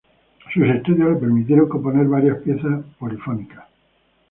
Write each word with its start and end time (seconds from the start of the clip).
Sus 0.51 0.63
estudios 0.63 1.09
le 1.11 1.15
permitieron 1.19 1.69
componer 1.69 2.07
varias 2.07 2.39
piezas 2.39 2.83
polifónicas. 2.97 3.65